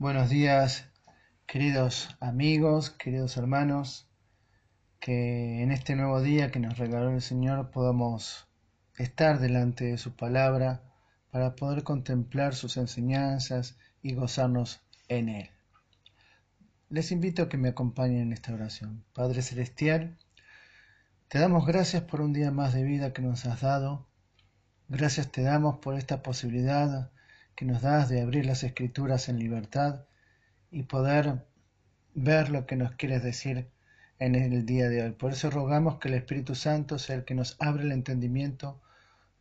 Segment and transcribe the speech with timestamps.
[0.00, 0.88] Buenos días,
[1.44, 4.06] queridos amigos, queridos hermanos,
[5.00, 8.46] que en este nuevo día que nos regaló el Señor podamos
[8.96, 10.84] estar delante de su palabra
[11.32, 15.50] para poder contemplar sus enseñanzas y gozarnos en Él.
[16.90, 19.04] Les invito a que me acompañen en esta oración.
[19.12, 20.16] Padre Celestial,
[21.26, 24.06] te damos gracias por un día más de vida que nos has dado.
[24.86, 27.10] Gracias te damos por esta posibilidad
[27.58, 30.04] que nos das de abrir las escrituras en libertad
[30.70, 31.44] y poder
[32.14, 33.68] ver lo que nos quieres decir
[34.20, 35.10] en el día de hoy.
[35.10, 38.80] Por eso rogamos que el Espíritu Santo sea el que nos abre el entendimiento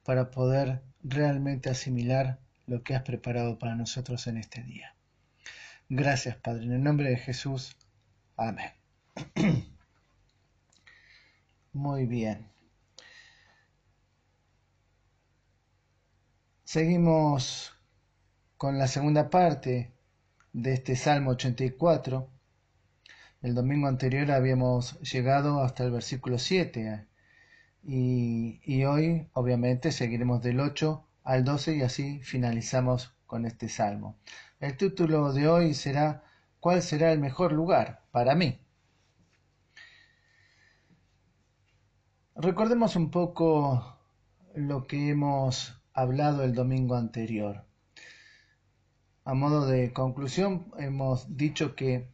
[0.04, 4.96] para poder realmente asimilar lo que has preparado para nosotros en este día.
[5.88, 6.66] Gracias, Padre.
[6.66, 7.78] En el nombre de Jesús.
[8.36, 8.72] Amén.
[11.72, 12.48] Muy bien.
[16.64, 17.77] Seguimos
[18.58, 19.92] con la segunda parte
[20.52, 22.28] de este Salmo 84.
[23.44, 27.06] El domingo anterior habíamos llegado hasta el versículo 7
[27.84, 34.18] y, y, hoy obviamente seguiremos del 8 al 12 y así finalizamos con este salmo.
[34.60, 36.24] El título de hoy será
[36.60, 38.60] ¿Cuál será el mejor lugar para mí?
[42.36, 44.00] Recordemos un poco
[44.56, 47.67] lo que hemos hablado el domingo anterior.
[49.28, 52.08] A modo de conclusión, hemos dicho que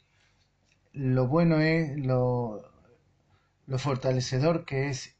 [0.94, 2.64] lo bueno es lo,
[3.67, 5.16] lo fortalecedor que es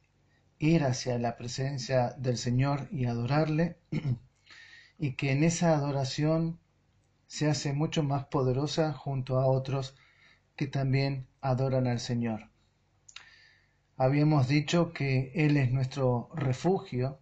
[0.58, 3.78] ir hacia la presencia del Señor y adorarle,
[4.98, 6.60] y que en esa adoración
[7.28, 9.96] se hace mucho más poderosa junto a otros
[10.56, 12.50] que también adoran al Señor.
[13.98, 17.20] Habíamos dicho que Él es nuestro refugio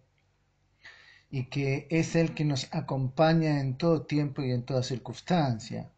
[1.32, 5.90] y que es Él que nos acompaña en todo tiempo y en toda circunstancia,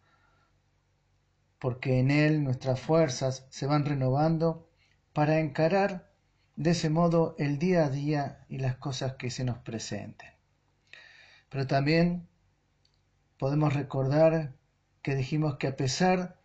[1.59, 4.71] porque en Él nuestras fuerzas se van renovando
[5.13, 6.09] para encarar
[6.55, 10.31] de ese modo el día a día y las cosas que se nos presenten.
[11.49, 12.29] Pero también
[13.37, 14.55] podemos recordar
[15.03, 16.39] que dijimos que a pesar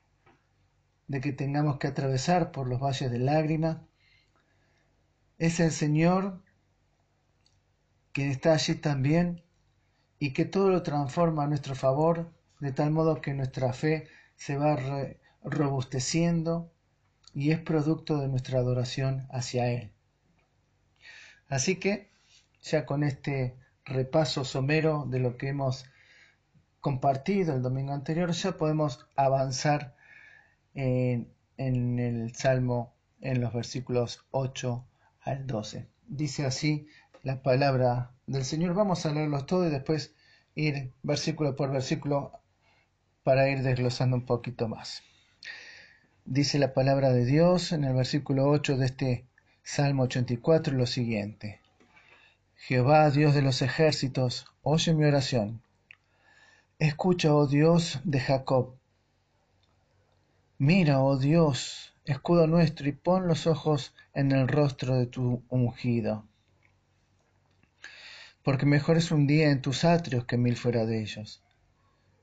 [1.07, 3.77] de que tengamos que atravesar por los valles de lágrimas,
[5.37, 6.41] es el Señor
[8.19, 9.43] quien está allí también
[10.19, 14.57] y que todo lo transforma a nuestro favor, de tal modo que nuestra fe se
[14.57, 14.77] va
[15.41, 16.69] robusteciendo
[17.33, 19.93] y es producto de nuestra adoración hacia Él.
[21.47, 22.09] Así que,
[22.61, 25.85] ya con este repaso somero de lo que hemos
[26.81, 29.95] compartido el domingo anterior, ya podemos avanzar
[30.73, 34.85] en, el Salmo en los versículos 8
[35.21, 35.87] al 12.
[36.05, 36.89] Dice así
[37.23, 38.73] la palabra del Señor.
[38.73, 40.13] Vamos a leerlos todos y después
[40.55, 42.31] ir versículo por versículo
[43.23, 45.03] para ir desglosando un poquito más.
[46.25, 49.25] Dice la palabra de Dios en el versículo 8 de este
[49.63, 51.61] Salmo 84 lo siguiente.
[52.55, 55.61] Jehová, Dios de los ejércitos, oye mi oración
[56.79, 58.77] Escucha, oh Dios de Jacob.
[60.57, 66.28] Mira, oh Dios, escudo nuestro, y pon los ojos en el rostro de tu ungido.
[68.43, 71.43] Porque mejor es un día en tus atrios que mil fuera de ellos.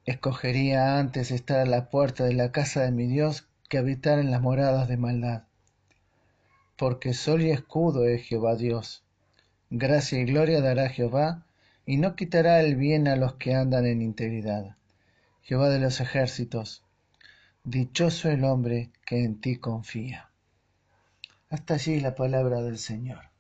[0.06, 4.31] Escogería antes estar a la puerta de la casa de mi Dios que habitar en
[4.31, 5.44] las moradas de maldad.
[6.76, 9.03] Porque sol y escudo es Jehová Dios.
[9.71, 11.44] Gracia y gloria dará Jehová
[11.84, 14.76] y no quitará el bien a los que andan en integridad.
[15.43, 16.84] Jehová de los ejércitos,
[17.65, 20.31] dichoso el hombre que en ti confía.
[21.50, 23.31] Hasta allí la palabra del Señor.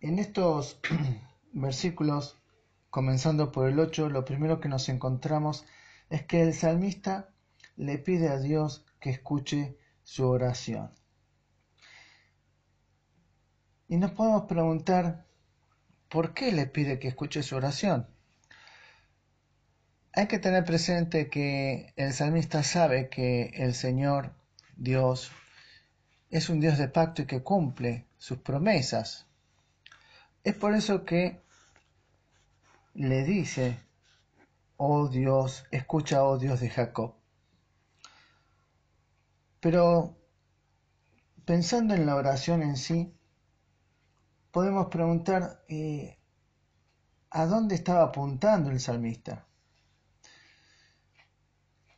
[0.00, 0.80] En estos
[1.52, 2.36] versículos,
[2.90, 5.64] comenzando por el 8, lo primero que nos encontramos
[6.10, 7.30] es que el salmista
[7.76, 10.92] le pide a Dios que escuche su oración.
[13.88, 15.28] Y nos podemos preguntar
[16.08, 18.08] ¿Por qué le pide que escuche su oración?
[20.14, 24.34] Hay que tener presente que el salmista sabe que el Señor,
[24.76, 25.30] Dios,
[26.30, 29.27] es un Dios de pacto y que cumple sus promesas.
[30.48, 31.42] Es por eso que
[32.94, 33.78] le dice,
[34.78, 37.16] oh Dios, escucha, oh Dios de Jacob.
[39.60, 40.16] Pero
[41.44, 43.14] pensando en la oración en sí,
[44.50, 46.16] podemos preguntar eh,
[47.28, 49.46] a dónde estaba apuntando el salmista.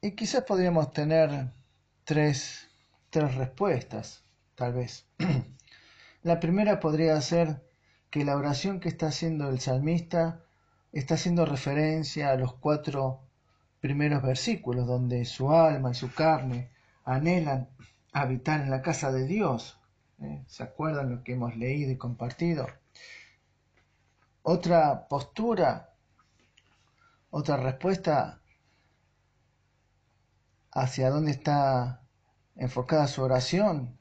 [0.02, 1.52] Y quizás podríamos tener
[2.02, 2.68] tres,
[3.10, 4.24] tres respuestas,
[4.56, 5.06] tal vez.
[6.24, 7.69] la primera podría ser
[8.10, 10.40] que la oración que está haciendo el salmista
[10.92, 13.20] está haciendo referencia a los cuatro
[13.80, 16.70] primeros versículos, donde su alma y su carne
[17.04, 17.68] anhelan
[18.12, 19.78] habitar en la casa de Dios.
[20.20, 20.42] ¿eh?
[20.48, 22.66] ¿Se acuerdan lo que hemos leído y compartido?
[24.42, 25.94] Otra postura,
[27.30, 28.40] otra respuesta
[30.72, 32.02] hacia dónde está
[32.56, 33.99] enfocada su oración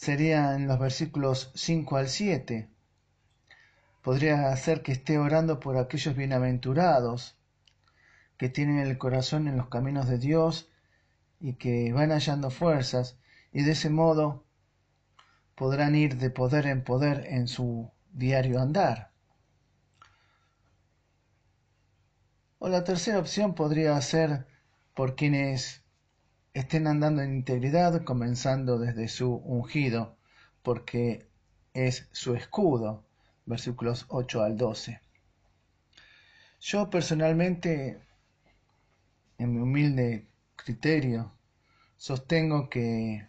[0.00, 2.70] sería en los versículos 5 al 7.
[4.00, 7.36] Podría ser que esté orando por aquellos bienaventurados
[8.38, 10.70] que tienen el corazón en los caminos de Dios
[11.38, 13.18] y que van hallando fuerzas
[13.52, 14.42] y de ese modo
[15.54, 19.10] podrán ir de poder en poder en su diario andar.
[22.58, 24.46] O la tercera opción podría ser
[24.94, 25.82] por quienes
[26.54, 30.16] estén andando en integridad, comenzando desde su ungido,
[30.62, 31.26] porque
[31.74, 33.04] es su escudo,
[33.46, 35.00] versículos 8 al 12.
[36.60, 38.00] Yo personalmente,
[39.38, 40.26] en mi humilde
[40.56, 41.32] criterio,
[41.96, 43.28] sostengo que,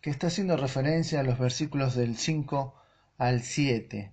[0.00, 2.74] que está haciendo referencia a los versículos del 5
[3.18, 4.12] al 7.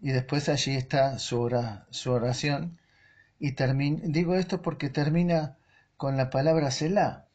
[0.00, 2.78] Y después allí está su, oración.
[3.40, 5.57] Y digo esto porque termina
[5.98, 7.28] con la palabra Selah.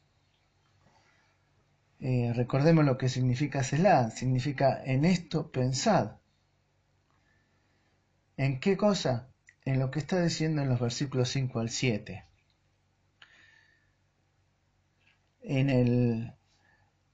[2.00, 4.10] Eh, recordemos lo que significa Selah.
[4.10, 6.16] Significa en esto pensad.
[8.38, 9.30] ¿En qué cosa?
[9.66, 12.26] En lo que está diciendo en los versículos 5 al 7.
[15.42, 16.34] En el,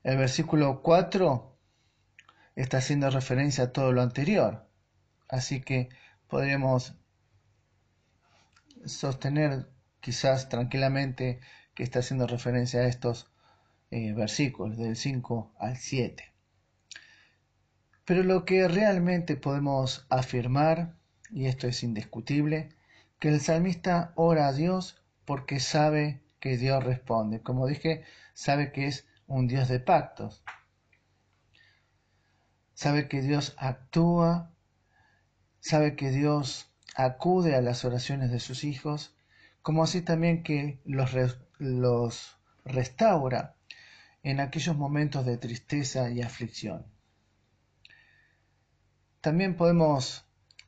[0.04, 1.58] el versículo 4
[2.56, 4.70] está haciendo referencia a todo lo anterior.
[5.28, 5.90] Así que
[6.28, 6.94] podríamos
[8.86, 9.68] sostener
[10.02, 11.40] quizás tranquilamente
[11.74, 13.32] que está haciendo referencia a estos
[13.92, 16.24] eh, versículos del 5 al 7.
[18.06, 20.96] Pero lo que realmente podemos afirmar,
[21.32, 22.70] y esto es indiscutible,
[23.20, 27.42] que el salmista ora a Dios porque sabe que Dios responde.
[27.42, 28.04] Como dije,
[28.34, 30.44] sabe que es un Dios de pactos.
[32.74, 34.52] Sabe que Dios actúa,
[35.60, 39.16] sabe que Dios acude a las oraciones de sus hijos
[39.70, 41.12] como así también que los,
[41.60, 43.54] los restaura
[44.24, 46.88] en aquellos momentos de tristeza y aflicción.
[49.22, 50.26] También podemos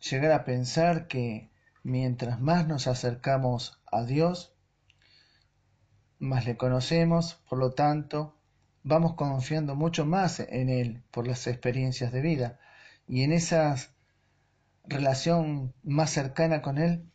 [0.07, 1.49] llegar a pensar que
[1.81, 4.53] mientras más nos acercamos a Dios,
[6.19, 8.37] más le conocemos, por lo tanto,
[8.83, 12.59] vamos confiando mucho más en Él por las experiencias de vida.
[13.07, 13.75] Y en esa
[14.83, 17.10] relación más cercana con Él,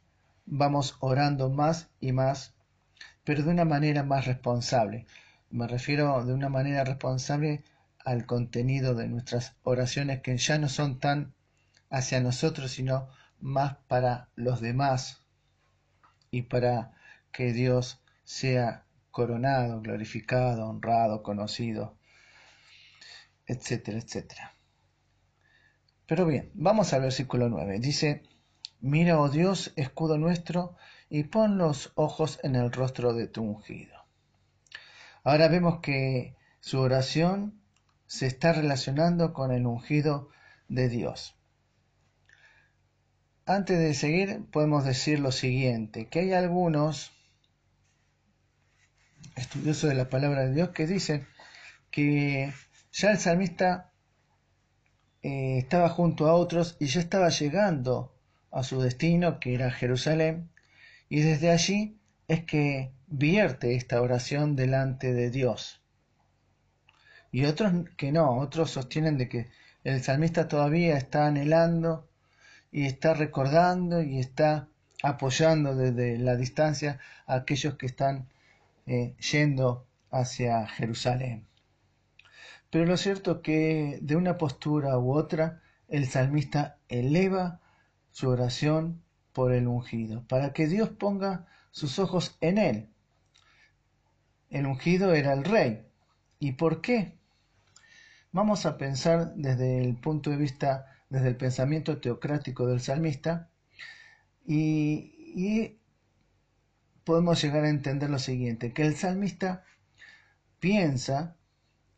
[0.47, 2.55] vamos orando más y más,
[3.25, 5.07] pero de una manera más responsable.
[5.51, 7.65] Me refiero de una manera responsable
[8.05, 11.35] al contenido de nuestras oraciones que ya no son tan
[11.91, 13.09] hacia nosotros, sino
[13.41, 15.23] más para los demás
[16.31, 16.93] y para
[17.33, 21.97] que Dios sea coronado, glorificado, honrado, conocido,
[23.47, 24.55] etcétera, etcétera.
[26.07, 27.79] Pero bien, vamos al versículo 9.
[27.81, 28.23] Dice,
[28.81, 30.77] Mira, oh Dios, escudo nuestro,
[31.09, 34.05] y pon los ojos en el rostro de tu ungido.
[35.25, 37.61] Ahora vemos que su oración
[38.07, 40.31] se está relacionando con el ungido
[40.69, 41.35] de Dios.
[43.45, 47.13] Antes de seguir, podemos decir lo siguiente, que hay algunos
[49.37, 51.27] estudiosos de la palabra de Dios que dicen
[51.91, 52.53] que
[52.93, 53.93] ya el salmista
[55.23, 58.16] eh, estaba junto a otros y ya estaba llegando
[58.57, 60.49] a su destino, que era Jerusalén,
[61.11, 65.83] y desde allí es que vierte esta oración delante de Dios.
[67.31, 69.51] Y otros que no, otros sostienen de que
[69.85, 72.09] el salmista todavía está anhelando
[72.73, 74.69] y está recordando y está
[75.03, 78.27] apoyando desde la distancia a aquellos que están
[78.87, 81.47] eh, yendo hacia Jerusalén.
[82.71, 87.61] Pero lo cierto es que de una postura u otra, el salmista eleva
[88.17, 89.03] su oración
[89.35, 92.89] por el ungido, para que Dios ponga sus ojos en él.
[94.49, 95.87] El ungido era el rey.
[96.39, 97.19] ¿Y por qué?
[98.33, 103.51] Vamos a pensar desde el punto de vista, desde el pensamiento teocrático del salmista,
[104.47, 105.79] y, y
[107.05, 109.63] podemos llegar a entender lo siguiente, que el salmista
[110.59, 111.37] piensa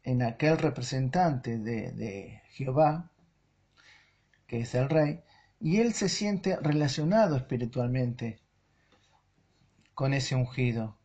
[0.03, 3.13] en aquel representante de, de Jehová,
[4.49, 5.23] que es el rey,
[5.61, 8.41] y él se siente relacionado espiritualmente
[9.95, 10.97] con ese ungido,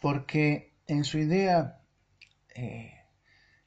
[0.00, 1.80] porque en su idea
[2.54, 2.92] eh,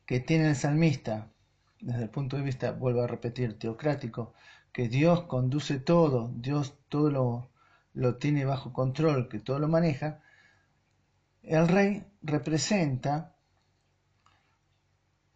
[0.05, 1.31] que tiene el salmista
[1.79, 4.33] desde el punto de vista, vuelvo a repetir, teocrático,
[4.71, 7.49] que Dios conduce todo, Dios todo lo,
[7.93, 10.21] lo tiene bajo control, que todo lo maneja,
[11.43, 13.35] el rey representa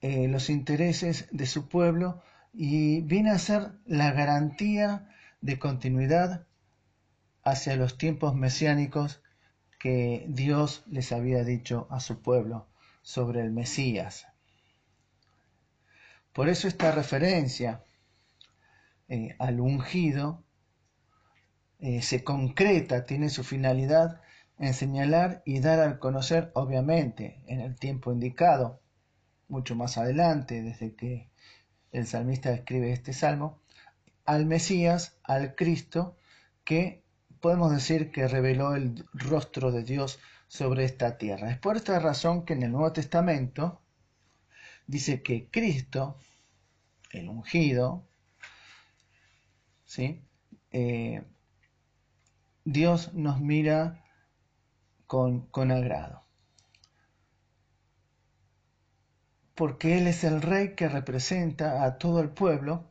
[0.01, 2.21] eh, los intereses de su pueblo
[2.53, 5.09] y viene a ser la garantía
[5.41, 6.45] de continuidad
[7.43, 9.21] hacia los tiempos mesiánicos
[9.79, 12.67] que Dios les había dicho a su pueblo
[13.01, 14.27] sobre el Mesías.
[16.33, 17.83] Por eso esta referencia
[19.09, 20.43] eh, al ungido
[21.79, 24.21] eh, se concreta, tiene su finalidad
[24.59, 28.79] en señalar y dar al conocer, obviamente, en el tiempo indicado,
[29.47, 31.30] mucho más adelante, desde que
[31.91, 33.59] el salmista escribe este salmo,
[34.25, 36.17] al Mesías, al Cristo,
[36.63, 37.03] que
[37.39, 41.51] podemos decir que reveló el rostro de Dios sobre esta tierra.
[41.51, 43.81] Es por esta razón que en el Nuevo Testamento
[44.87, 46.17] dice que Cristo,
[47.11, 48.05] el ungido,
[49.85, 50.21] ¿sí?
[50.71, 51.23] Eh,
[52.63, 54.05] Dios nos mira
[55.07, 56.23] con, con agrado.
[59.61, 62.83] Porque Él es el rey que representa a todo el pueblo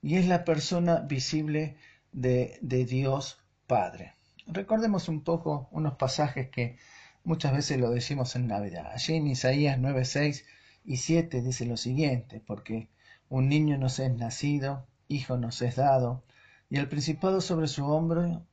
[0.00, 1.76] y es la persona visible
[2.12, 4.14] de, de Dios Padre.
[4.46, 6.78] Recordemos un poco unos pasajes que
[7.24, 8.86] muchas veces lo decimos en Navidad.
[8.92, 10.46] Allí en Isaías 9, 6
[10.84, 12.88] y 7 dice lo siguiente, porque
[13.28, 16.22] un niño nos es nacido, hijo nos es dado,
[16.70, 18.46] y el principado sobre su hombro,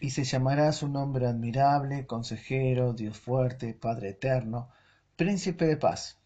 [0.00, 4.68] y se llamará su nombre admirable, consejero, Dios fuerte, Padre eterno,
[5.16, 6.20] príncipe de paz.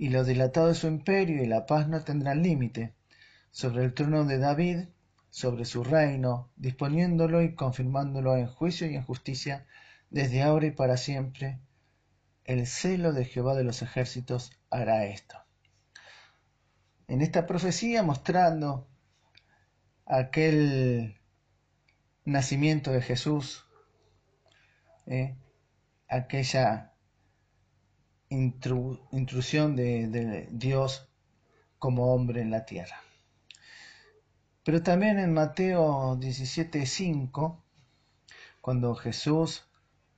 [0.00, 2.94] Y lo dilatado de su imperio y la paz no tendrán límite,
[3.50, 4.78] sobre el trono de David
[5.28, 9.66] sobre su reino, disponiéndolo y confirmándolo en juicio y en justicia
[10.08, 11.60] desde ahora y para siempre.
[12.44, 15.36] El celo de Jehová de los ejércitos hará esto.
[17.06, 18.88] En esta profecía mostrando
[20.06, 21.20] aquel
[22.24, 23.66] nacimiento de Jesús,
[25.04, 25.36] ¿eh?
[26.08, 26.94] aquella
[28.30, 31.08] intrusión de Dios
[31.78, 32.96] como hombre en la tierra.
[34.62, 37.64] Pero también en Mateo 17:5,
[38.60, 39.66] cuando Jesús,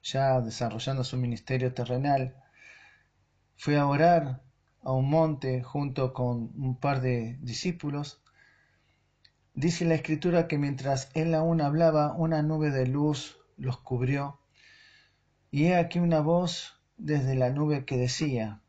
[0.02, 2.37] ya desarrollando su ministerio terrenal,
[3.57, 4.42] fue a orar
[4.83, 8.21] a un monte junto con un par de discípulos,
[9.54, 14.40] dice la escritura que mientras él aún hablaba, una nube de luz los cubrió,
[15.52, 18.61] y he aquí una voz desde la nube que decía,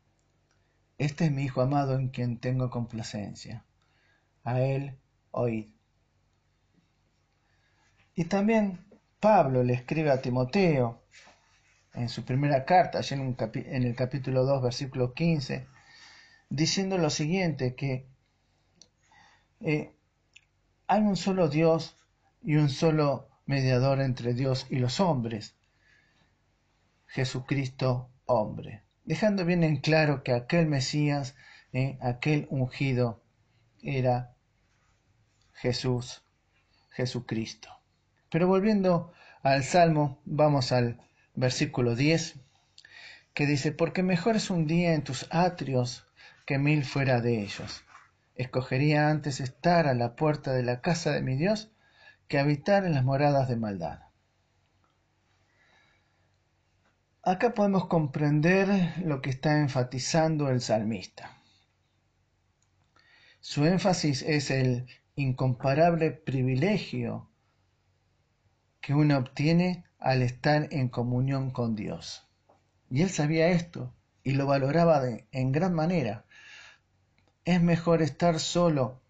[0.98, 3.64] Este es mi Hijo amado en quien tengo complacencia.
[4.42, 4.98] A él
[5.30, 5.68] oíd.
[8.16, 8.84] Y también
[9.20, 11.02] Pablo le escribe a Timoteo
[11.94, 15.66] en su primera carta, allá en, en el capítulo 2, versículo 15,
[16.50, 18.06] diciendo lo siguiente, que
[19.60, 19.92] eh,
[20.88, 21.96] hay un solo Dios
[22.42, 25.54] y un solo mediador entre Dios y los hombres,
[27.06, 31.34] Jesucristo hombre, dejando bien en claro que aquel Mesías,
[31.72, 33.22] eh, aquel ungido,
[33.82, 34.34] era
[35.52, 36.22] Jesús,
[36.90, 37.68] Jesucristo.
[38.30, 39.12] Pero volviendo
[39.42, 41.00] al Salmo, vamos al
[41.34, 42.36] versículo 10,
[43.34, 46.06] que dice, porque mejor es un día en tus atrios
[46.46, 47.84] que mil fuera de ellos.
[48.36, 51.70] Escogería antes estar a la puerta de la casa de mi Dios
[52.28, 54.03] que habitar en las moradas de maldad.
[57.26, 58.68] Acá podemos comprender
[59.02, 61.38] lo que está enfatizando el salmista.
[63.40, 67.28] Su énfasis es el incomparable privilegio
[68.80, 72.26] que uno obtiene al estar en comunión con Dios.
[72.90, 75.02] Y él sabía esto y lo valoraba
[75.32, 76.26] en gran manera.
[77.46, 79.00] Es mejor estar solo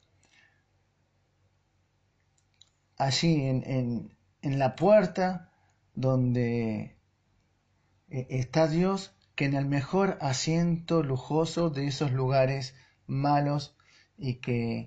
[2.96, 4.10] allí en,
[4.42, 5.50] la puerta
[5.94, 6.93] donde
[8.14, 12.74] está Dios que en el mejor asiento lujoso de esos lugares
[13.06, 13.76] malos
[14.16, 14.86] y que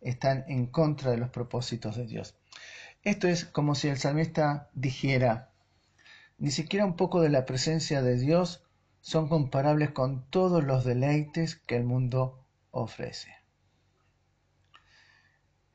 [0.00, 2.36] están en contra de los propósitos de Dios.
[3.02, 5.50] Esto es como si el salmista dijera,
[6.38, 8.64] ni siquiera un poco de la presencia de Dios
[9.00, 13.34] son comparables con todos los deleites que el mundo ofrece.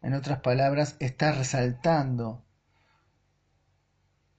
[0.01, 2.46] En otras palabras, está resaltando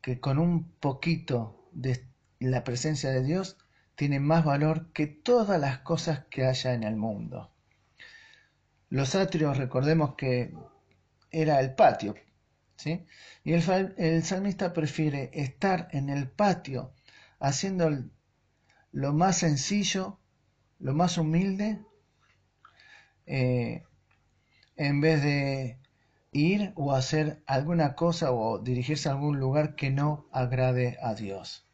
[0.01, 2.08] que con un poquito de
[2.41, 3.57] la presencia de Dios
[3.95, 7.51] tiene más valor que todas las cosas que haya en el mundo.
[8.91, 10.55] Los atrios, recordemos que
[11.31, 12.15] era el patio,
[12.77, 13.05] ¿sí?
[13.45, 16.93] Y el, salmista prefiere estar en el patio
[17.41, 17.91] haciendo
[18.93, 20.19] lo más sencillo,
[20.79, 21.81] lo más humilde,
[23.27, 23.83] eh,
[24.77, 25.79] en vez de
[26.33, 31.68] ir o hacer alguna cosa o dirigirse a algún lugar que no agrade a Dios.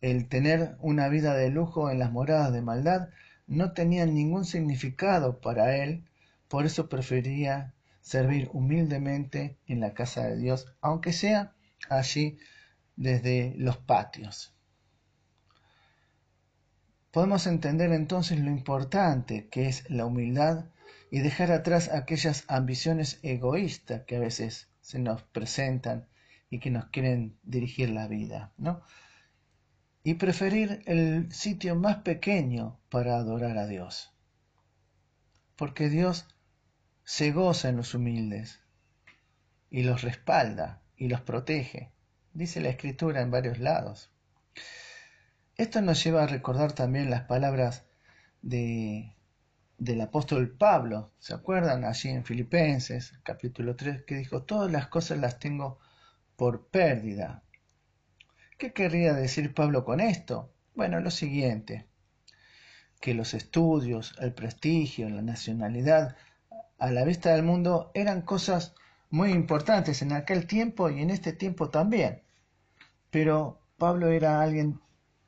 [0.00, 3.08] El tener una vida de lujo en las moradas de maldad
[3.46, 6.04] no tenía ningún significado para él,
[6.48, 11.54] por eso prefería servir humildemente en la casa de Dios, aunque sea
[11.88, 12.38] allí
[12.96, 14.54] desde los patios.
[17.10, 20.66] Podemos entender entonces lo importante que es la humildad
[21.10, 26.08] y dejar atrás aquellas ambiciones egoístas que a veces se nos presentan
[26.50, 28.82] y que nos quieren dirigir la vida, ¿no?
[30.04, 34.12] Y preferir el sitio más pequeño para adorar a Dios.
[35.56, 36.26] Porque Dios
[37.04, 38.60] se goza en los humildes
[39.70, 41.92] y los respalda y los protege,
[42.32, 44.10] dice la escritura en varios lados.
[45.56, 47.86] Esto nos lleva a recordar también las palabras
[48.42, 49.14] de,
[49.78, 51.84] del apóstol Pablo, ¿se acuerdan?
[51.84, 55.78] Allí en Filipenses, capítulo 3, que dijo, todas las cosas las tengo
[56.36, 57.43] por pérdida.
[58.56, 60.52] ¿Qué querría decir Pablo con esto?
[60.76, 61.88] Bueno, lo siguiente,
[63.00, 66.16] que los estudios, el prestigio, la nacionalidad,
[66.78, 68.74] a la vista del mundo eran cosas
[69.10, 72.22] muy importantes en aquel tiempo y en este tiempo también.
[73.10, 74.80] Pero Pablo era alguien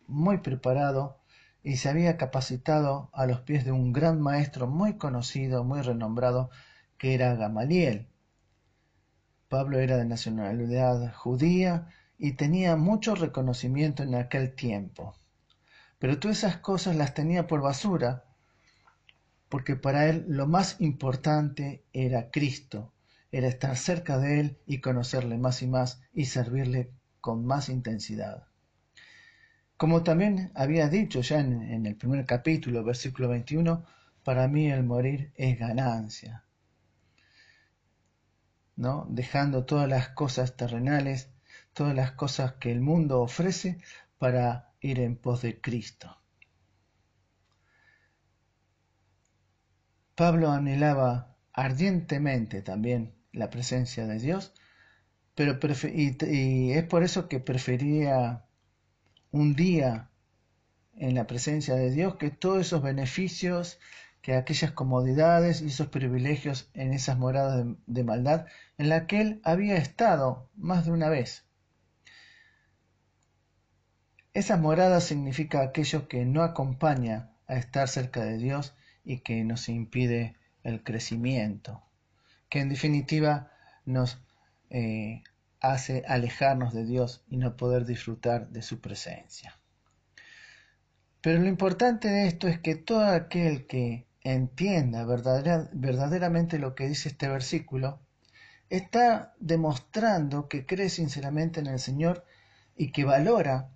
[0.07, 1.19] muy preparado
[1.65, 6.51] y se había capacitado a los pies de un gran maestro muy conocido, muy renombrado,
[6.97, 8.07] que era Gamaliel.
[9.49, 15.15] Pablo era de nacionalidad judía y tenía mucho reconocimiento en aquel tiempo.
[15.99, 18.25] Pero todas esas cosas las tenía por basura
[19.49, 22.93] porque para él lo más importante era Cristo,
[23.31, 28.47] era estar cerca de él y conocerle más y más y servirle con más intensidad.
[29.77, 33.85] Como también había dicho ya en, el primer capítulo, versículo 21,
[34.25, 36.45] para mí el morir es ganancia.
[38.75, 39.07] ¿No?
[39.09, 41.31] Dejando todas las cosas terrenales,
[41.77, 43.79] todas las cosas que el mundo ofrece
[44.17, 46.17] para ir en pos de Cristo.
[50.15, 54.55] Pablo anhelaba ardientemente también la presencia de Dios,
[55.35, 55.59] pero
[55.93, 58.47] y, es por eso que prefería
[59.31, 60.09] un día
[60.95, 63.79] en la presencia de Dios que todos esos beneficios,
[64.23, 68.47] que aquellas comodidades y esos privilegios en esas moradas de, de maldad
[68.79, 71.46] en la que él había estado más de una vez.
[74.37, 79.67] Esas moradas significa aquello que no acompaña a estar cerca de Dios y que nos
[79.71, 81.83] impide el crecimiento,
[82.51, 83.51] que en definitiva
[83.87, 84.21] nos
[84.69, 85.23] eh,
[85.61, 89.59] hace alejarnos de Dios y no poder disfrutar de su presencia.
[91.23, 97.09] Pero lo importante de esto es que todo aquel que entienda verdaderamente lo que dice
[97.09, 98.01] este versículo,
[98.69, 102.27] está demostrando que cree sinceramente en el Señor
[102.77, 103.71] y que valora,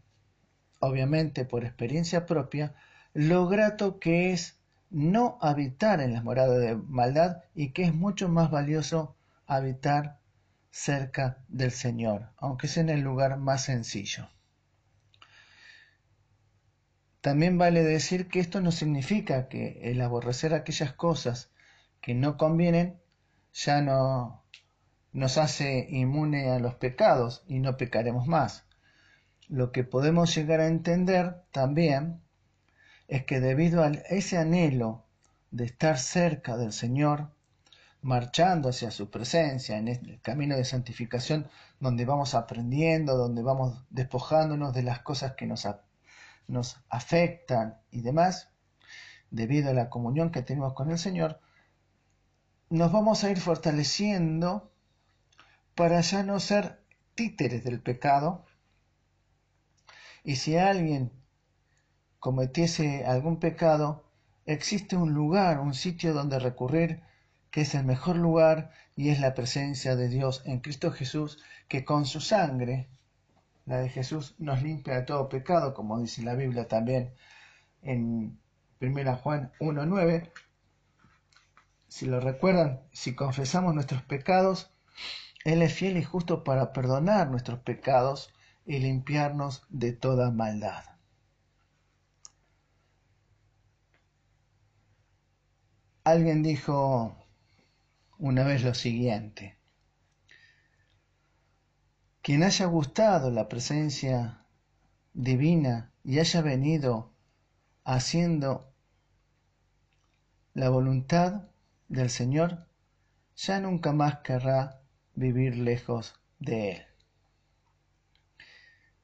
[0.80, 2.74] obviamente por experiencia propia,
[3.14, 4.58] lo grato que es
[4.90, 9.14] no habitar en las moradas de maldad y que es mucho más valioso
[9.46, 10.18] habitar
[10.70, 14.28] cerca del Señor, aunque sea en el lugar más sencillo.
[17.20, 21.50] También vale decir que esto no significa que el aborrecer aquellas cosas
[22.00, 22.98] que no convienen
[23.52, 24.42] ya no
[25.12, 28.64] nos hace inmune a los pecados y no pecaremos más.
[29.50, 32.22] Lo que podemos llegar a entender también
[33.08, 35.04] es que debido a ese anhelo
[35.50, 37.32] de estar cerca del Señor,
[38.00, 44.72] marchando hacia su presencia en el camino de santificación donde vamos aprendiendo, donde vamos despojándonos
[44.72, 45.66] de las cosas que nos,
[46.46, 48.50] nos afectan y demás,
[49.32, 51.40] debido a la comunión que tenemos con el Señor,
[52.68, 54.70] nos vamos a ir fortaleciendo
[55.74, 56.84] para ya no ser
[57.16, 58.44] títeres del pecado.
[60.24, 61.10] Y si alguien
[62.18, 64.04] cometiese algún pecado,
[64.46, 67.02] existe un lugar, un sitio donde recurrir,
[67.50, 71.84] que es el mejor lugar y es la presencia de Dios en Cristo Jesús, que
[71.84, 72.88] con su sangre,
[73.66, 77.14] la de Jesús, nos limpia de todo pecado, como dice la Biblia también
[77.82, 78.38] en
[78.80, 80.30] 1 Juan 1.9.
[81.88, 84.70] Si lo recuerdan, si confesamos nuestros pecados,
[85.44, 88.32] Él es fiel y justo para perdonar nuestros pecados
[88.70, 90.84] y limpiarnos de toda maldad.
[96.04, 97.16] Alguien dijo
[98.18, 99.58] una vez lo siguiente.
[102.22, 104.46] Quien haya gustado la presencia
[105.14, 107.12] divina y haya venido
[107.82, 108.72] haciendo
[110.54, 111.48] la voluntad
[111.88, 112.68] del Señor,
[113.34, 114.80] ya nunca más querrá
[115.16, 116.89] vivir lejos de Él.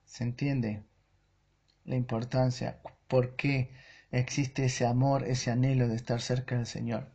[0.07, 0.83] ¿Se entiende
[1.85, 2.81] la importancia?
[3.07, 3.71] ¿Por qué
[4.13, 7.09] existe ese amor, ese anhelo de estar cerca del Señor?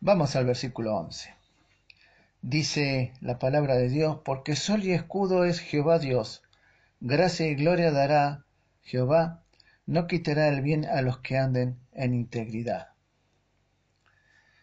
[0.00, 1.32] Vamos al versículo 11.
[2.42, 6.42] Dice la palabra de Dios, porque sol y escudo es Jehová Dios,
[7.00, 8.46] gracia y gloria dará
[8.82, 9.44] Jehová,
[9.86, 12.88] no quitará el bien a los que anden en integridad.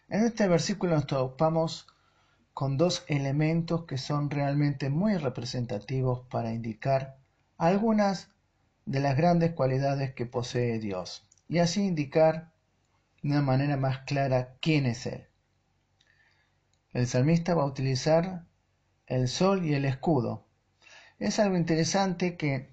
[0.08, 1.86] En este versículo nos topamos
[2.52, 7.16] con dos elementos que son realmente muy representativos para indicar
[7.58, 8.30] algunas
[8.86, 12.52] de las grandes cualidades que posee Dios y así indicar
[13.22, 15.26] de una manera más clara quién es Él.
[16.92, 18.46] El salmista va a utilizar
[19.06, 20.46] el sol y el escudo.
[21.18, 22.70] Es algo interesante que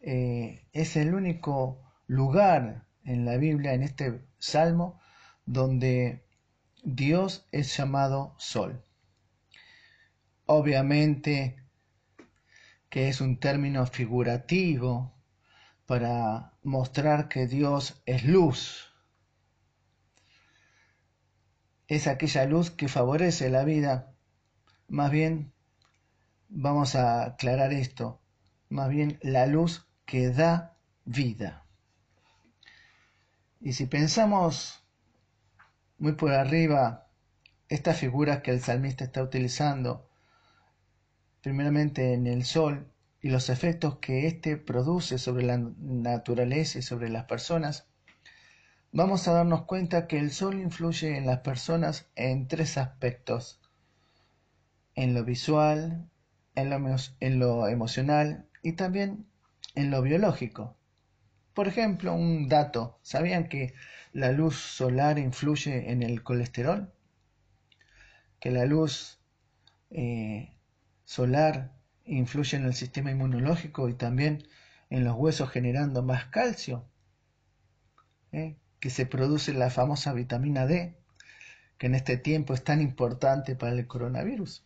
[0.00, 5.00] eh, es el único lugar en la Biblia, en este salmo,
[5.46, 6.24] donde
[6.82, 8.84] Dios es llamado sol.
[10.46, 11.63] Obviamente
[12.94, 15.12] que es un término figurativo
[15.84, 18.94] para mostrar que Dios es luz.
[21.88, 24.14] Es aquella luz que favorece la vida.
[24.86, 25.52] Más bien,
[26.48, 28.22] vamos a aclarar esto,
[28.68, 31.66] más bien la luz que da vida.
[33.60, 34.84] Y si pensamos
[35.98, 37.08] muy por arriba
[37.68, 40.08] estas figuras que el salmista está utilizando,
[41.44, 47.10] primeramente en el sol y los efectos que éste produce sobre la naturaleza y sobre
[47.10, 47.86] las personas,
[48.92, 53.60] vamos a darnos cuenta que el sol influye en las personas en tres aspectos,
[54.94, 56.08] en lo visual,
[56.54, 56.78] en lo,
[57.20, 59.26] en lo emocional y también
[59.74, 60.78] en lo biológico.
[61.52, 63.74] Por ejemplo, un dato, ¿sabían que
[64.14, 66.90] la luz solar influye en el colesterol?
[68.40, 69.20] Que la luz
[69.90, 70.53] eh,
[71.04, 71.72] solar
[72.04, 74.46] influye en el sistema inmunológico y también
[74.90, 76.86] en los huesos generando más calcio,
[78.32, 78.56] ¿eh?
[78.80, 80.96] que se produce la famosa vitamina D,
[81.78, 84.64] que en este tiempo es tan importante para el coronavirus.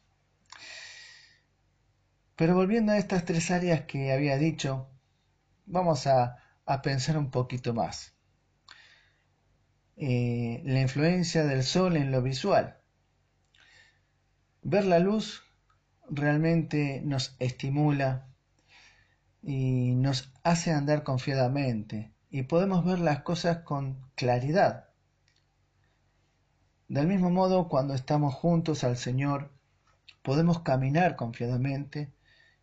[2.37, 4.89] Pero volviendo a estas tres áreas que había dicho,
[5.67, 6.37] vamos a,
[6.83, 8.15] pensar un poquito más.
[9.97, 12.79] Eh, la influencia del sol en lo visual.
[14.63, 15.48] Ver la luz
[16.11, 18.27] realmente nos estimula
[19.43, 24.89] y nos hace andar confiadamente y podemos ver las cosas con claridad.
[26.89, 29.53] Del mismo modo, cuando estamos juntos al Señor,
[30.23, 32.13] podemos caminar confiadamente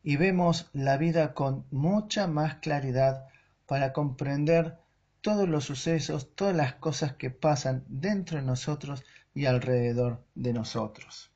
[0.03, 3.27] y vemos la vida con mucha más claridad
[3.65, 4.79] para comprender
[5.21, 9.03] todos los sucesos, todas las cosas que pasan dentro de nosotros
[9.33, 11.34] y alrededor de nosotros.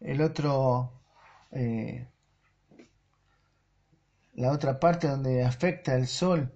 [0.00, 0.92] El otro,
[1.50, 2.08] eh,
[4.34, 6.52] la otra parte donde afecta el sol,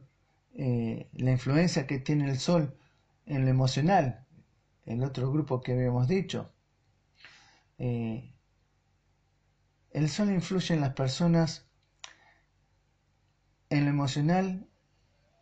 [0.54, 2.76] eh, la influencia que tiene el sol
[3.26, 4.26] en lo emocional,
[4.86, 6.52] el otro grupo que habíamos dicho.
[7.78, 8.32] Eh,
[9.90, 11.66] el sol influye en las personas
[13.70, 14.68] en lo emocional,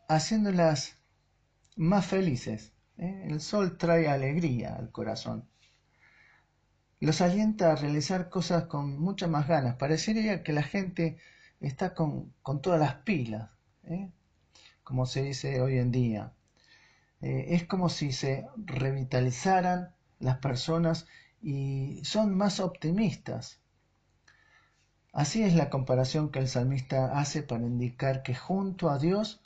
[0.08, 0.96] haciéndolas
[1.76, 2.72] más felices.
[2.96, 5.49] El sol trae alegría al corazón
[7.00, 9.76] los alienta a realizar cosas con muchas más ganas.
[9.76, 11.18] Parecería que la gente
[11.60, 12.32] está con,
[12.62, 13.50] todas las pilas,
[13.84, 14.10] ¿eh?
[14.84, 16.32] como se dice hoy en día.
[17.22, 21.06] Eh, es como si se revitalizaran las personas
[21.42, 23.60] y son más optimistas.
[25.12, 29.40] Así es la comparación que el salmista hace para indicar que junto a Dios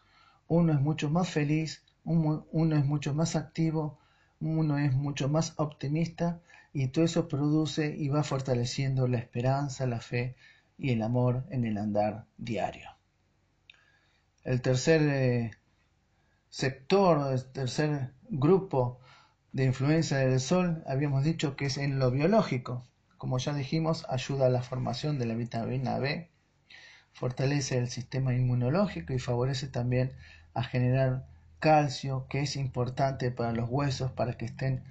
[0.49, 3.99] uno es mucho más feliz, uno es mucho más activo,
[4.41, 6.41] uno es mucho más optimista
[6.75, 10.37] y todo eso produce y va fortaleciendo la esperanza, la fe
[10.77, 12.91] y el amor en el andar diario.
[14.43, 15.51] El tercer eh,
[16.51, 19.01] sector, el tercer grupo
[19.53, 22.85] de influencia del sol, habíamos dicho que es en lo biológico.
[23.19, 26.29] Como ya dijimos, ayuda a la formación de la vitamina B,
[27.13, 30.13] fortalece el sistema inmunológico y favorece también
[30.55, 31.29] a generar
[31.61, 34.83] calcio, que es importante para los huesos, para que estén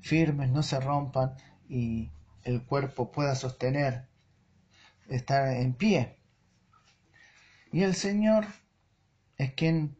[0.00, 1.34] firmes, no se rompan
[1.68, 2.10] y
[2.44, 4.06] el cuerpo pueda sostener,
[5.08, 6.16] estar en pie.
[7.72, 8.46] Y el Señor
[9.36, 9.96] es quien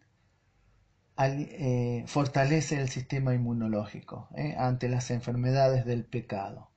[1.18, 6.70] eh, fortalece el sistema inmunológico eh, ante las enfermedades del pecado.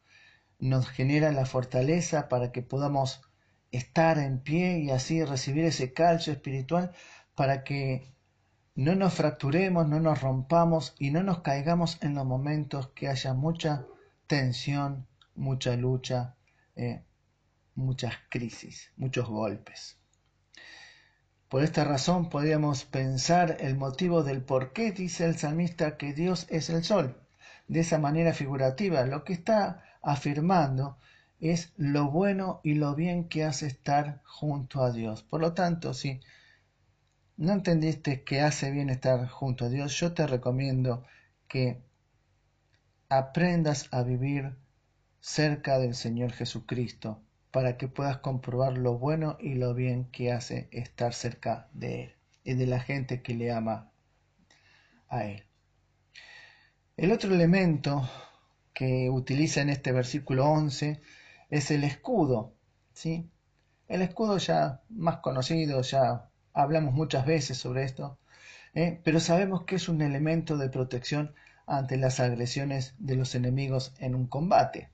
[0.59, 3.21] Nos genera la fortaleza para que podamos
[3.71, 6.91] estar en pie y así recibir ese calcio espiritual
[7.35, 8.13] para que
[8.75, 13.33] no nos fracturemos, no nos rompamos y no nos caigamos en los momentos que haya
[13.33, 13.85] mucha
[14.25, 15.05] tensión,
[15.35, 16.35] mucha lucha,
[16.75, 17.03] eh,
[17.75, 19.97] muchas crisis, muchos golpes.
[21.49, 26.47] Por esta razón podríamos pensar el motivo del por qué dice el salmista que Dios
[26.49, 27.15] es el sol.
[27.67, 30.97] De esa manera figurativa, lo que está afirmando
[31.39, 35.21] es lo bueno y lo bien que hace estar junto a Dios.
[35.21, 36.21] Por lo tanto, si
[37.43, 41.03] no entendiste que hace bien estar junto a Dios, yo te recomiendo
[41.49, 41.83] que
[43.09, 44.55] aprendas a vivir
[45.19, 50.69] cerca del Señor Jesucristo para que puedas comprobar lo bueno y lo bien que hace
[50.71, 53.91] estar cerca de Él y de la gente que le ama
[55.09, 55.43] a Él.
[56.95, 58.09] El otro elemento
[58.73, 61.01] que utiliza en este versículo 11
[61.49, 62.53] es el escudo.
[62.93, 63.29] ¿sí?
[63.89, 68.17] El escudo ya más conocido, ya hablamos muchas veces sobre esto,
[68.73, 69.01] ¿eh?
[69.03, 71.33] pero sabemos que es un elemento de protección
[71.65, 74.89] ante las agresiones de los enemigos en un combate.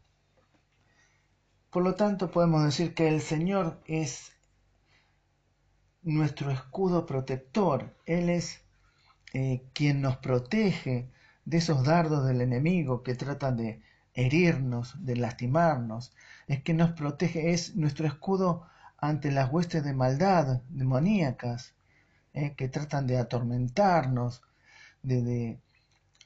[1.69, 4.31] Por lo tanto, podemos decir que el Señor es
[6.01, 7.95] nuestro escudo protector.
[8.05, 8.61] Él es
[9.33, 11.11] eh, quien nos protege
[11.45, 13.81] de esos dardos del enemigo que tratan de
[14.13, 16.13] herirnos, de lastimarnos.
[16.47, 18.65] Es que nos protege, es nuestro escudo
[19.01, 21.73] ante las huestes de maldad demoníacas
[22.33, 24.41] eh, que tratan de atormentarnos,
[25.01, 25.59] de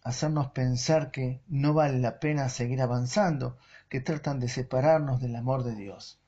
[0.04, 3.58] hacernos pensar que no vale la pena seguir avanzando,
[3.90, 6.20] que tratan de separarnos del amor de Dios.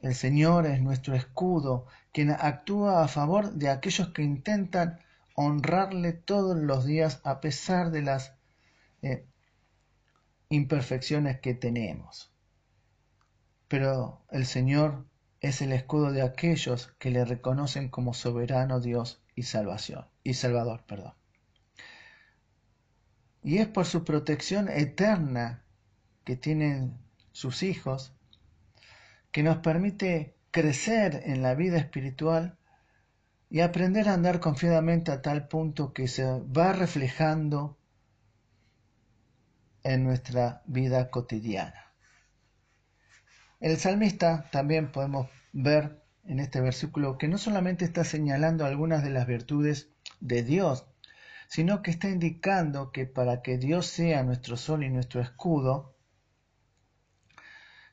[0.00, 4.98] El Señor es nuestro escudo, quien actúa a favor de aquellos que intentan
[5.34, 8.34] honrarle todos los días a pesar de las
[9.02, 9.24] eh,
[10.48, 12.31] imperfecciones que tenemos.
[13.72, 15.04] Pero el Señor
[15.40, 20.84] es el escudo de aquellos que le reconocen como soberano Dios y salvación y Salvador,
[20.86, 21.14] perdón
[23.42, 25.64] y es por su protección eterna
[26.24, 26.96] que tienen
[27.32, 28.14] sus hijos
[29.32, 32.56] que nos permite crecer en la vida espiritual
[33.50, 37.76] y aprender a andar confiadamente a tal punto que se va reflejando
[39.82, 41.81] en nuestra vida cotidiana.
[43.62, 49.10] El salmista también podemos ver en este versículo que no solamente está señalando algunas de
[49.10, 49.88] las virtudes
[50.20, 50.86] de Dios
[51.52, 55.94] sino que está indicando que para que Dios sea nuestro sol y nuestro escudo,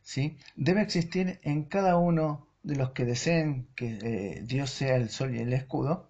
[0.01, 0.37] ¿sí?
[0.55, 5.35] debe existir en cada uno de los que deseen que eh, Dios sea el sol
[5.35, 6.09] y el escudo,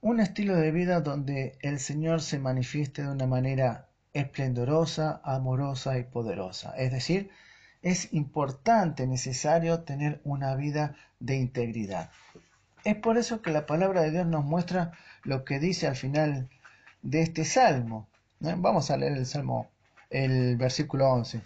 [0.00, 6.04] un estilo de vida donde el Señor se manifieste de una manera esplendorosa, amorosa y
[6.04, 6.74] poderosa.
[6.78, 7.30] Es decir,
[7.82, 12.10] es importante, necesario tener una vida de integridad.
[12.84, 16.48] Es por eso que la palabra de Dios nos muestra lo que dice al final
[17.02, 18.08] de este salmo.
[18.40, 19.68] Vamos a leer el salmo,
[20.10, 21.42] el versículo 11.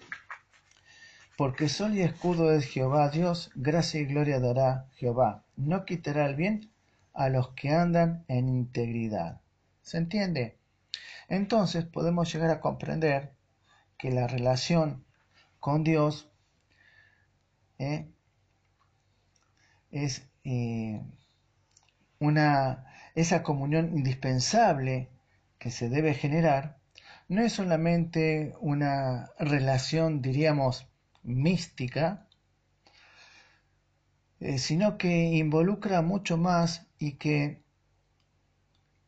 [1.36, 5.44] Porque sol y escudo es Jehová Dios, gracia y gloria dará Jehová.
[5.56, 6.70] No quitará el bien
[7.14, 9.40] a los que andan en integridad.
[9.82, 10.58] ¿Se entiende?
[11.28, 13.32] Entonces podemos llegar a comprender
[13.98, 15.04] que la relación
[15.62, 16.28] con Dios
[17.78, 18.10] ¿eh?
[19.92, 21.00] es eh,
[22.18, 25.08] una, esa comunión indispensable
[25.60, 26.78] que se debe generar
[27.28, 30.88] no es solamente una relación, diríamos,
[31.22, 32.26] mística,
[34.40, 37.62] eh, sino que involucra mucho más y que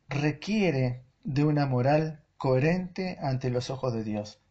[0.09, 4.44] requiere de una moral coherente ante los ojos de Dios.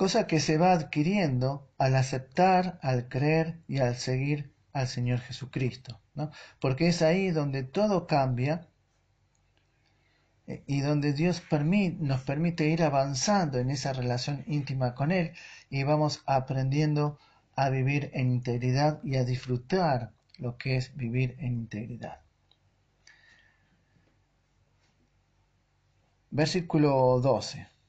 [0.00, 6.00] Cosa que se va adquiriendo al aceptar, al creer y al seguir al Señor Jesucristo.
[6.14, 6.30] ¿no?
[6.58, 8.66] Porque es ahí donde todo cambia
[10.46, 11.42] y donde Dios
[11.98, 15.32] nos permite ir avanzando en esa relación íntima con Él
[15.68, 17.18] y vamos aprendiendo
[17.54, 22.22] a vivir en integridad y a disfrutar lo que es vivir en integridad.
[26.30, 27.79] Versículo 12.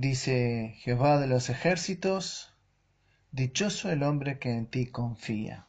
[0.00, 2.54] Dice Jehová de los ejércitos,
[3.32, 5.66] dichoso el hombre que en ti confía.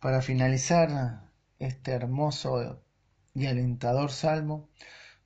[0.00, 1.22] Para finalizar
[1.60, 2.82] este hermoso
[3.34, 4.68] y alentador salmo,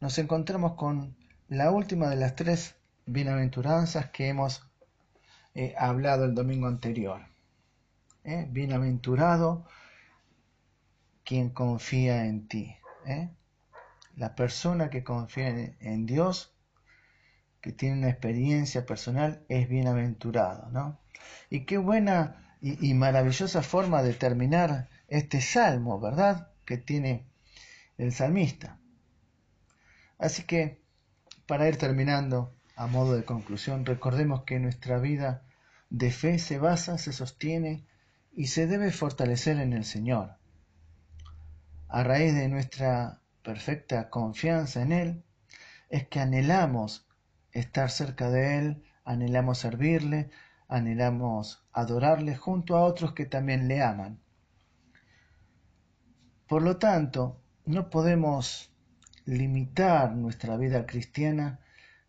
[0.01, 1.17] nos encontramos con
[1.49, 4.63] la última de las tres bienaventuranzas que hemos
[5.55, 7.23] eh, hablado el domingo anterior.
[8.25, 8.47] ¿eh?
[8.51, 9.67] Bienaventurado
[11.25, 12.77] quien confía en ti.
[13.07, 13.31] ¿eh?
[14.15, 15.49] La persona que confía
[15.81, 16.53] en, Dios,
[17.67, 20.71] que tiene una experiencia personal, es bienaventurado.
[20.71, 21.01] ¿no?
[21.51, 26.53] Y qué buena y, y maravillosa forma de terminar este salmo, ¿verdad?
[26.65, 27.27] Que tiene
[27.99, 28.79] el salmista.
[30.17, 30.81] Así que,
[31.49, 35.43] para ir terminando, a modo de conclusión, recordemos que nuestra vida
[35.91, 37.85] de fe se basa, se sostiene
[38.33, 40.37] y se debe fortalecer en el Señor.
[41.89, 45.25] A raíz de nuestra perfecta confianza en Él,
[45.89, 47.06] es que anhelamos
[47.59, 50.31] estar cerca de Él, anhelamos servirle,
[50.69, 54.21] anhelamos adorarle junto a otros que también le aman.
[56.47, 58.71] Por lo tanto, no podemos
[59.25, 61.61] limitar nuestra vida cristiana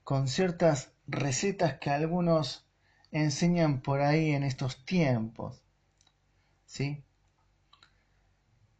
[0.04, 2.68] con ciertas recetas que algunos
[3.12, 5.64] enseñan por ahí en estos tiempos.
[6.66, 7.04] ¿Sí?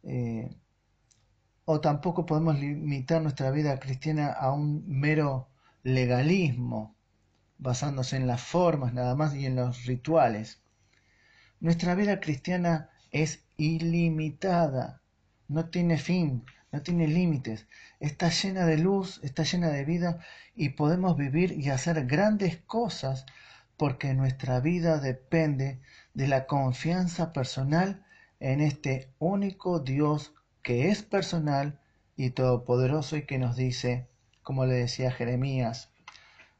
[0.04, 0.48] Eh,
[1.64, 5.47] o tampoco podemos limitar nuestra vida cristiana a un mero
[5.82, 6.94] legalismo,
[7.58, 10.60] basándose en las formas nada más y en los rituales.
[11.60, 15.00] Nuestra vida cristiana es ilimitada,
[15.48, 17.66] no tiene fin, no tiene límites,
[18.00, 20.18] está llena de luz, está llena de vida
[20.54, 23.24] y podemos vivir y hacer grandes cosas
[23.76, 25.80] porque nuestra vida depende
[26.14, 28.04] de la confianza personal
[28.40, 31.80] en este único Dios que es personal
[32.16, 34.07] y todopoderoso y que nos dice,
[34.48, 35.90] como le decía Jeremías,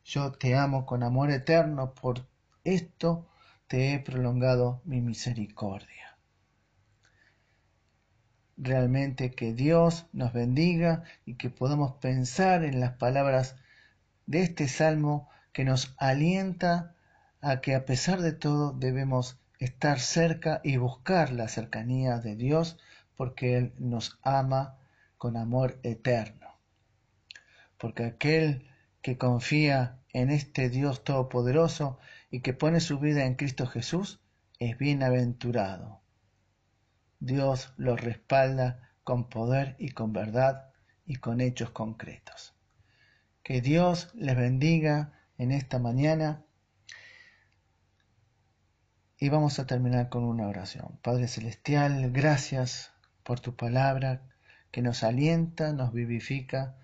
[0.04, 2.28] yo te amo con amor eterno, por
[2.62, 3.26] esto
[3.66, 6.18] te he prolongado mi misericordia
[8.58, 13.56] realmente que Dios nos bendiga y que podamos pensar en las palabras
[14.26, 16.94] de este salmo que nos alienta
[17.40, 22.76] a que a pesar de todo debemos estar cerca y buscar la cercanía de Dios
[23.16, 24.76] porque Él nos ama
[25.16, 26.37] con amor eterno.
[27.78, 28.68] Porque aquel
[29.02, 31.98] que confía en este Dios todopoderoso
[32.30, 34.20] y que pone su vida en Cristo Jesús
[34.58, 36.02] es bienaventurado.
[37.20, 40.70] Dios los respalda con poder y con verdad
[41.06, 42.54] y con hechos concretos.
[43.42, 46.44] Que Dios les bendiga en esta mañana
[49.18, 50.98] y vamos a terminar con una oración.
[51.02, 54.22] Padre Celestial, gracias por tu palabra
[54.70, 56.76] que nos alienta, nos vivifica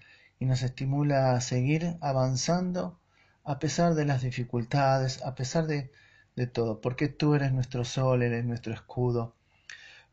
[0.45, 3.01] y nos estimula a seguir avanzando
[3.45, 5.91] a pesar de las dificultades, a pesar de,
[6.37, 9.35] de todo, porque tú eres nuestro sol, eres nuestro escudo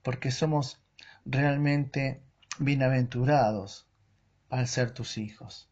[0.01, 0.81] porque somos
[1.25, 2.23] realmente
[2.59, 3.89] bienaventurados
[4.49, 5.69] al ser tus hijos.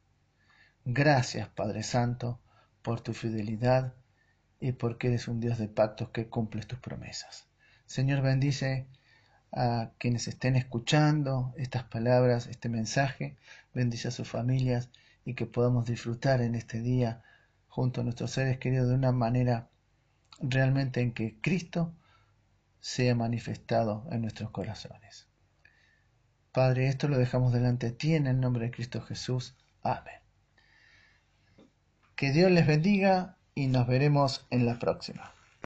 [0.83, 2.41] Gracias, Padre Santo,
[2.81, 3.93] por tu fidelidad
[4.59, 7.47] y porque eres un Dios de pactos que cumples tus promesas.
[7.85, 8.87] Señor, bendice
[9.53, 13.37] a quienes estén escuchando estas palabras, este mensaje,
[13.79, 14.89] bendice a sus familias
[15.25, 17.23] y que podamos disfrutar en este día
[17.67, 19.69] junto a nuestros seres queridos de una manera
[20.41, 21.93] realmente en que Cristo
[22.81, 25.27] sea manifestado en nuestros corazones.
[26.51, 29.55] Padre, esto lo dejamos delante de ti en el nombre de Cristo Jesús.
[29.81, 30.19] Amén.
[32.15, 35.38] Que Dios les bendiga y nos veremos en la próxima.